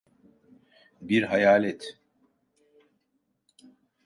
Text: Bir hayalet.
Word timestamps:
Bir 1.01 1.23
hayalet. 1.23 1.99